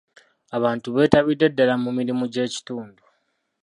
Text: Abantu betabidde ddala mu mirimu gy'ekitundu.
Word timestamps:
Abantu 0.57 0.87
betabidde 0.97 1.45
ddala 1.51 1.75
mu 1.83 1.89
mirimu 1.97 2.23
gy'ekitundu. 2.33 3.01